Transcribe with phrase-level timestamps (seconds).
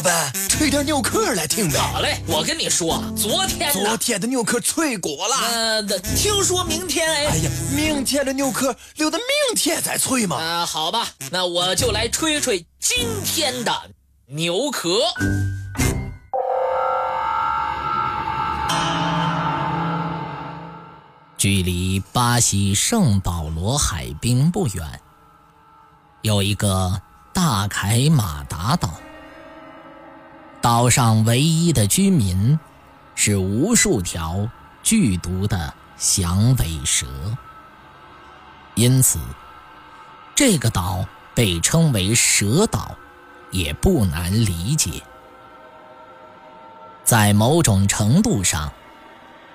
[0.00, 1.78] 老板，吹点牛壳来听呗。
[1.78, 5.36] 好嘞，我跟你说，昨天昨天的牛壳脆过了。
[5.52, 5.82] 呃，
[6.16, 7.26] 听说明天哎。
[7.26, 10.36] 哎呀，明天的牛壳留到明天再吹嘛。
[10.36, 13.72] 啊，好吧，那我就来吹吹今天的
[14.28, 14.88] 牛壳。
[21.36, 25.00] 距离巴西圣保罗海滨不远，
[26.22, 27.02] 有一个
[27.34, 28.94] 大凯马达岛。
[30.62, 32.58] 岛上唯一的居民
[33.14, 34.48] 是无数条
[34.82, 37.06] 剧毒的响尾蛇，
[38.74, 39.18] 因此
[40.34, 41.04] 这个岛
[41.34, 42.94] 被称为“蛇岛”，
[43.50, 45.02] 也不难理解。
[47.04, 48.72] 在某种程度上，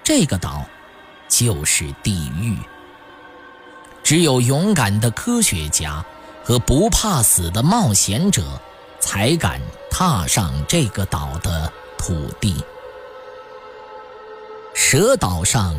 [0.04, 0.66] 这个岛。
[1.28, 2.56] 就是地狱。
[4.04, 6.06] 只有勇敢的科学家
[6.44, 8.44] 和不怕死的冒险者，
[9.00, 9.60] 才敢
[9.98, 12.54] 踏上这个岛的土地。
[14.74, 15.74] 蛇岛上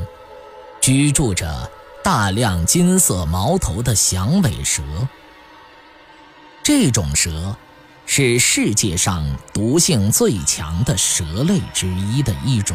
[0.81, 1.71] 居住着
[2.03, 4.83] 大量金色毛头的响尾蛇。
[6.63, 7.55] 这种蛇
[8.07, 12.75] 是世界上毒性最强的蛇类之一的一种。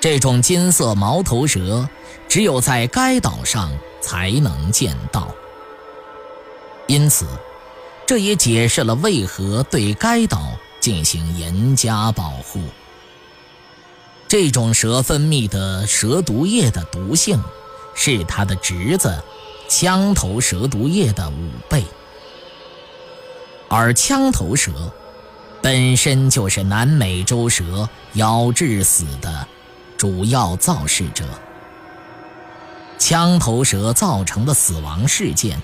[0.00, 1.86] 这种金色毛头蛇，
[2.26, 5.28] 只有在该岛上才能见到。
[6.86, 7.26] 因此，
[8.06, 12.60] 这也解释了为何对该岛进行严加保护。
[14.28, 17.42] 这种蛇分泌的蛇毒液的毒性，
[17.94, 19.22] 是它的侄子
[19.68, 21.84] 枪头蛇毒液的五倍。
[23.68, 24.92] 而枪头蛇，
[25.62, 29.46] 本身就是南美洲蛇咬致死的。
[29.96, 31.24] 主要肇事者，
[32.98, 35.62] 枪头蛇造成的死亡事件，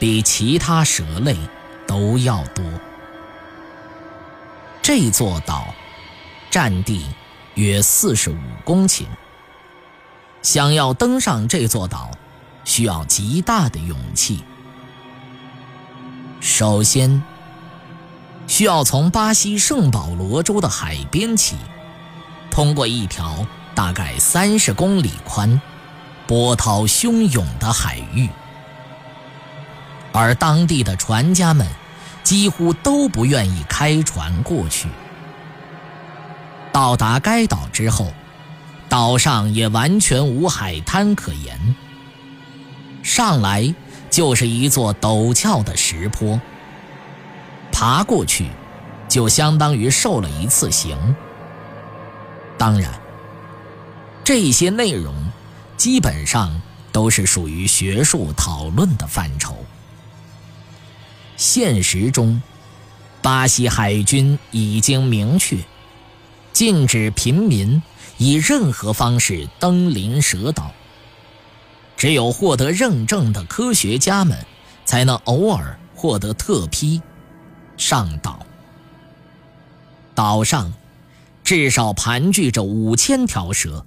[0.00, 1.36] 比其他蛇类
[1.88, 2.64] 都要多。
[4.80, 5.74] 这座岛
[6.48, 7.04] 占地
[7.54, 9.06] 约四十五公顷，
[10.42, 12.12] 想要登上这座岛，
[12.64, 14.44] 需要极大的勇气。
[16.40, 17.20] 首先，
[18.46, 21.56] 需要从巴西圣保罗州的海边起，
[22.52, 23.44] 通过一条。
[23.74, 25.62] 大概三十公里宽、
[26.26, 28.28] 波涛汹涌的海域，
[30.12, 31.64] 而当地的船家们
[32.28, 34.86] 几乎都不愿意开船过去。
[36.70, 38.12] 到达该岛之后，
[38.86, 41.74] 岛上也完全无海滩可言，
[43.02, 43.74] 上来
[44.10, 46.38] 就是一座陡峭的石坡，
[47.72, 48.50] 爬过去
[49.08, 51.16] 就相当于受了一次刑。
[52.58, 52.92] 当然。
[54.22, 55.14] 这些内容
[55.78, 56.60] 基本上
[56.92, 59.56] 都是属于学术讨论的范畴。
[61.38, 62.42] 现实中，
[63.22, 65.56] 巴西海军已经明确
[66.52, 67.80] 禁止平民
[68.16, 70.72] 以任何方式登临蛇岛。
[71.96, 74.36] 只有获得认证的科学家们
[74.84, 77.00] 才能偶尔获得特批
[77.76, 78.44] 上岛。
[80.16, 80.72] 岛上
[81.44, 83.86] 至少盘踞着五千条蛇。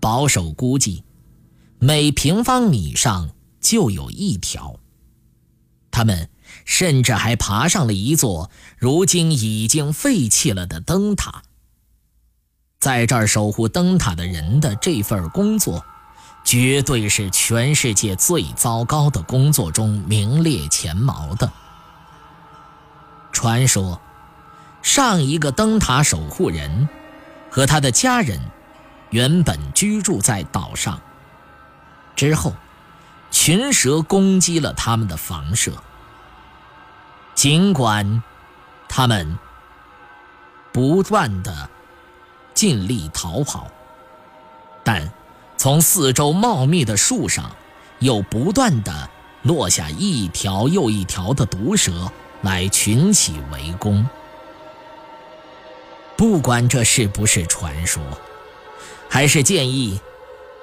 [0.00, 1.04] 保守估计，
[1.78, 4.76] 每平方米上就有一条。
[5.96, 6.28] 他们
[6.66, 11.42] 甚至还爬上了一座如今已经废弃了的灯塔。
[12.78, 15.82] 在这儿守护灯塔的人的这份工作，
[16.44, 21.50] 绝对是全世界最糟糕的工作中名列前茅的。
[23.32, 23.98] 传说，
[24.82, 26.86] 上一个灯塔守护人
[27.50, 28.38] 和他的家人。
[29.10, 31.00] 原本居住在岛上，
[32.14, 32.52] 之后，
[33.30, 35.72] 群蛇攻击了他们的房舍。
[37.34, 38.22] 尽管
[38.88, 39.38] 他们
[40.72, 41.68] 不断的
[42.54, 43.68] 尽力逃跑，
[44.82, 45.12] 但
[45.56, 47.50] 从四周茂密的树上
[47.98, 49.10] 又不断的
[49.42, 52.10] 落下一条又一条的毒蛇
[52.42, 54.08] 来群起围攻。
[56.16, 58.02] 不管这是不是传说。
[59.08, 60.00] 还是建议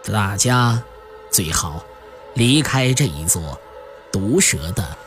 [0.04, 0.84] 大家
[1.32, 1.84] 最好
[2.36, 3.60] 离开这一座
[4.12, 4.98] 毒蛇的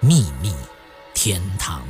[0.00, 0.54] 秘密
[1.12, 1.82] 天堂。